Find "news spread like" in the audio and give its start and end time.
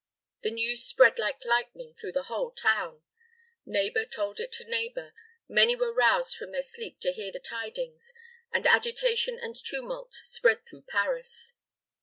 0.49-1.45